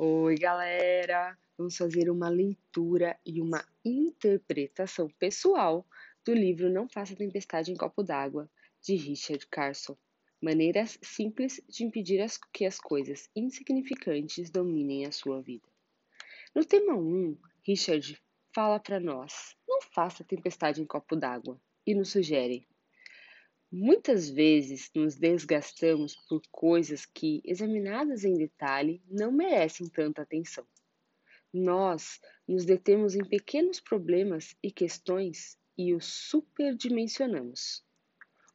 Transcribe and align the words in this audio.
Oi, 0.00 0.36
galera! 0.36 1.36
Vamos 1.56 1.76
fazer 1.76 2.08
uma 2.08 2.28
leitura 2.28 3.18
e 3.26 3.40
uma 3.40 3.66
interpretação 3.84 5.08
pessoal 5.18 5.84
do 6.24 6.32
livro 6.32 6.70
Não 6.70 6.88
Faça 6.88 7.16
Tempestade 7.16 7.72
em 7.72 7.74
Copo 7.74 8.04
d'Água, 8.04 8.48
de 8.80 8.94
Richard 8.94 9.44
Carson. 9.48 9.96
Maneiras 10.40 11.00
simples 11.02 11.60
de 11.68 11.82
impedir 11.82 12.24
que 12.52 12.64
as 12.64 12.78
coisas 12.78 13.28
insignificantes 13.34 14.50
dominem 14.50 15.04
a 15.04 15.10
sua 15.10 15.42
vida. 15.42 15.66
No 16.54 16.64
tema 16.64 16.94
1, 16.94 17.36
Richard 17.66 18.22
fala 18.54 18.78
para 18.78 19.00
nós: 19.00 19.56
não 19.66 19.80
faça 19.82 20.22
tempestade 20.22 20.80
em 20.80 20.86
copo 20.86 21.16
d'água 21.16 21.60
e 21.84 21.92
nos 21.92 22.10
sugere 22.10 22.68
Muitas 23.70 24.30
vezes 24.30 24.90
nos 24.94 25.16
desgastamos 25.16 26.16
por 26.26 26.40
coisas 26.50 27.04
que, 27.04 27.42
examinadas 27.44 28.24
em 28.24 28.32
detalhe, 28.32 29.02
não 29.10 29.30
merecem 29.30 29.86
tanta 29.86 30.22
atenção. 30.22 30.66
Nós 31.52 32.18
nos 32.46 32.64
detemos 32.64 33.14
em 33.14 33.22
pequenos 33.22 33.78
problemas 33.78 34.56
e 34.62 34.70
questões 34.70 35.58
e 35.76 35.92
os 35.92 36.06
superdimensionamos. 36.06 37.84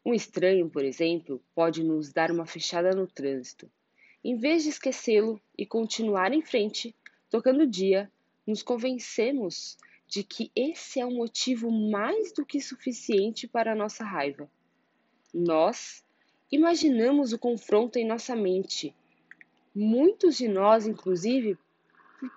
Um 0.03 0.15
estranho, 0.15 0.67
por 0.67 0.83
exemplo, 0.83 1.43
pode 1.53 1.83
nos 1.83 2.11
dar 2.11 2.31
uma 2.31 2.47
fechada 2.47 2.89
no 2.89 3.05
trânsito. 3.05 3.71
Em 4.23 4.35
vez 4.35 4.63
de 4.63 4.69
esquecê-lo 4.69 5.39
e 5.55 5.63
continuar 5.63 6.33
em 6.33 6.41
frente, 6.41 6.95
tocando 7.29 7.61
o 7.61 7.69
dia, 7.69 8.11
nos 8.47 8.63
convencemos 8.63 9.77
de 10.07 10.23
que 10.23 10.51
esse 10.55 10.99
é 10.99 11.05
um 11.05 11.17
motivo 11.17 11.69
mais 11.69 12.33
do 12.33 12.43
que 12.43 12.59
suficiente 12.59 13.47
para 13.47 13.73
a 13.73 13.75
nossa 13.75 14.03
raiva 14.03 14.49
nós 15.33 16.03
imaginamos 16.51 17.33
o 17.33 17.39
confronto 17.39 17.97
em 17.97 18.05
nossa 18.05 18.35
mente. 18.35 18.95
Muitos 19.73 20.37
de 20.37 20.47
nós, 20.47 20.85
inclusive, 20.85 21.57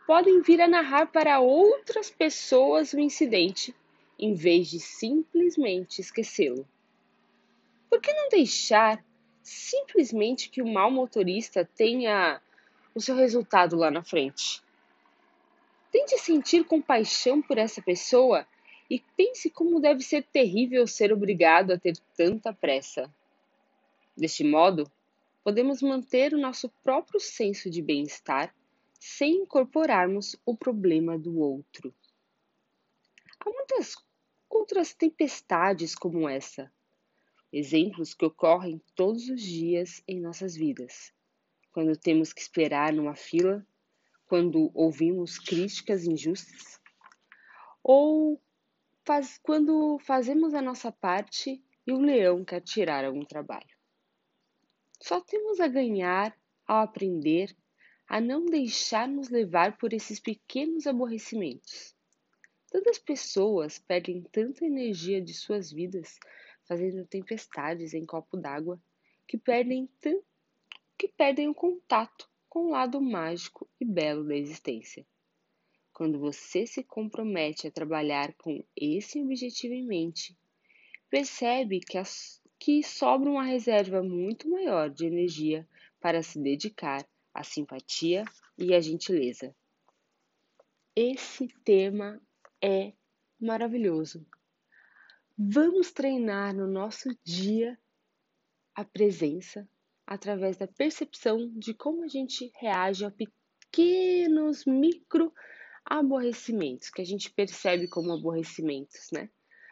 podem 0.06 0.40
vir 0.40 0.60
a 0.60 0.68
narrar 0.68 1.06
para 1.06 1.38
outras 1.38 2.10
pessoas 2.10 2.92
o 2.92 2.98
incidente, 2.98 3.74
em 4.18 4.32
vez 4.32 4.70
de 4.70 4.80
simplesmente 4.80 6.00
esquecê-lo. 6.00 6.66
Por 7.90 8.00
que 8.00 8.12
não 8.12 8.28
deixar 8.30 9.04
simplesmente 9.42 10.48
que 10.48 10.62
o 10.62 10.66
mau 10.66 10.90
motorista 10.90 11.68
tenha 11.76 12.40
o 12.94 13.00
seu 13.00 13.14
resultado 13.14 13.76
lá 13.76 13.90
na 13.90 14.02
frente? 14.02 14.62
Tente 15.92 16.18
sentir 16.18 16.64
compaixão 16.64 17.40
por 17.40 17.58
essa 17.58 17.80
pessoa 17.80 18.46
e 18.88 19.00
pense 19.16 19.50
como 19.50 19.80
deve 19.80 20.02
ser 20.02 20.22
terrível 20.24 20.86
ser 20.86 21.12
obrigado 21.12 21.72
a 21.72 21.78
ter 21.78 21.96
tanta 22.16 22.52
pressa. 22.52 23.12
Deste 24.16 24.44
modo, 24.44 24.90
podemos 25.42 25.82
manter 25.82 26.34
o 26.34 26.38
nosso 26.38 26.68
próprio 26.82 27.20
senso 27.20 27.68
de 27.68 27.82
bem-estar 27.82 28.54
sem 28.98 29.42
incorporarmos 29.42 30.36
o 30.44 30.56
problema 30.56 31.18
do 31.18 31.38
outro. 31.38 31.94
Há 33.40 33.50
muitas 33.50 33.96
outras 34.48 34.94
tempestades 34.94 35.94
como 35.94 36.28
essa, 36.28 36.72
exemplos 37.52 38.14
que 38.14 38.24
ocorrem 38.24 38.80
todos 38.94 39.28
os 39.28 39.40
dias 39.40 40.02
em 40.08 40.20
nossas 40.20 40.56
vidas. 40.56 41.12
Quando 41.72 41.96
temos 41.96 42.32
que 42.32 42.40
esperar 42.40 42.92
numa 42.92 43.14
fila, 43.14 43.66
quando 44.26 44.70
ouvimos 44.74 45.38
críticas 45.38 46.04
injustas, 46.04 46.80
ou 47.82 48.40
faz, 49.06 49.38
quando 49.38 49.98
fazemos 50.00 50.52
a 50.52 50.60
nossa 50.60 50.90
parte 50.90 51.62
e 51.86 51.92
o 51.92 52.00
leão 52.00 52.44
quer 52.44 52.60
tirar 52.60 53.04
algum 53.04 53.24
trabalho. 53.24 53.76
Só 55.00 55.20
temos 55.20 55.60
a 55.60 55.68
ganhar 55.68 56.36
ao 56.66 56.82
aprender 56.82 57.56
a 58.08 58.20
não 58.20 58.44
deixar-nos 58.44 59.28
levar 59.28 59.78
por 59.78 59.92
esses 59.92 60.18
pequenos 60.18 60.86
aborrecimentos. 60.86 61.94
Tantas 62.70 62.98
pessoas 62.98 63.78
perdem 63.78 64.22
tanta 64.22 64.64
energia 64.64 65.22
de 65.22 65.32
suas 65.32 65.72
vidas 65.72 66.18
fazendo 66.66 67.06
tempestades 67.06 67.94
em 67.94 68.04
copo 68.04 68.36
d'água 68.36 68.80
que 69.26 69.38
perdem 69.38 69.88
que 70.98 71.08
perdem 71.08 71.48
o 71.48 71.54
contato 71.54 72.28
com 72.48 72.66
o 72.66 72.70
lado 72.70 73.00
mágico 73.00 73.68
e 73.78 73.84
belo 73.84 74.24
da 74.24 74.34
existência. 74.34 75.06
Quando 75.96 76.18
você 76.18 76.66
se 76.66 76.84
compromete 76.84 77.66
a 77.66 77.70
trabalhar 77.70 78.34
com 78.34 78.62
esse 78.76 79.18
objetivo 79.18 79.72
em 79.72 79.82
mente, 79.82 80.36
percebe 81.08 81.80
que, 81.80 81.96
as, 81.96 82.38
que 82.58 82.82
sobra 82.82 83.30
uma 83.30 83.44
reserva 83.44 84.02
muito 84.02 84.46
maior 84.46 84.90
de 84.90 85.06
energia 85.06 85.66
para 85.98 86.22
se 86.22 86.38
dedicar 86.38 87.02
à 87.32 87.42
simpatia 87.42 88.26
e 88.58 88.74
à 88.74 88.80
gentileza. 88.82 89.56
Esse 90.94 91.48
tema 91.64 92.20
é 92.62 92.92
maravilhoso. 93.40 94.22
Vamos 95.34 95.92
treinar 95.92 96.54
no 96.54 96.66
nosso 96.66 97.08
dia 97.24 97.78
a 98.74 98.84
presença 98.84 99.66
através 100.06 100.58
da 100.58 100.68
percepção 100.68 101.50
de 101.54 101.72
como 101.72 102.04
a 102.04 102.08
gente 102.08 102.52
reage 102.60 103.02
a 103.02 103.10
pequenos 103.10 104.66
micro 104.66 105.32
aborrecimentos, 105.88 106.90
que 106.90 107.00
a 107.00 107.06
gente 107.06 107.30
percebe 107.30 107.86
como 107.86 108.12
aborrecimentos, 108.12 109.08
né? 109.12 109.30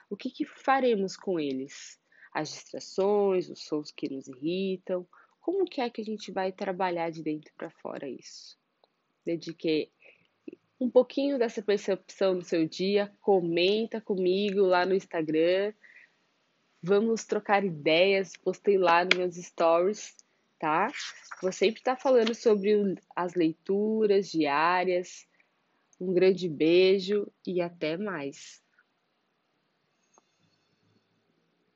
O 0.08 0.16
que, 0.16 0.30
que 0.30 0.44
faremos 0.44 1.16
com 1.16 1.40
eles? 1.40 1.98
As 2.32 2.50
distrações, 2.50 3.50
os 3.50 3.64
sons 3.64 3.90
que 3.90 4.08
nos 4.08 4.28
irritam, 4.28 5.06
como 5.40 5.64
que 5.64 5.80
é 5.80 5.90
que 5.90 6.00
a 6.00 6.04
gente 6.04 6.30
vai 6.30 6.52
trabalhar 6.52 7.10
de 7.10 7.22
dentro 7.22 7.52
para 7.56 7.68
fora 7.68 8.08
isso? 8.08 8.56
Dedique 9.26 9.90
um 10.80 10.88
pouquinho 10.88 11.38
dessa 11.38 11.62
percepção 11.62 12.34
no 12.34 12.42
seu 12.42 12.66
dia, 12.66 13.12
comenta 13.20 14.00
comigo 14.00 14.60
lá 14.62 14.86
no 14.86 14.94
Instagram. 14.94 15.72
Vamos 16.82 17.24
trocar 17.24 17.64
ideias, 17.64 18.36
postei 18.36 18.78
lá 18.78 19.04
nos 19.04 19.16
meus 19.16 19.36
stories, 19.36 20.14
tá? 20.58 20.90
Vou 21.42 21.52
sempre 21.52 21.80
estar 21.80 21.96
tá 21.96 22.02
falando 22.02 22.34
sobre 22.34 22.96
as 23.16 23.34
leituras 23.34 24.30
diárias, 24.30 25.26
um 26.04 26.14
grande 26.14 26.48
beijo 26.48 27.30
e 27.46 27.60
até 27.60 27.96
mais! 27.96 28.63